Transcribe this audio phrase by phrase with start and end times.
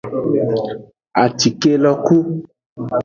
[1.23, 2.17] Acike lo ku.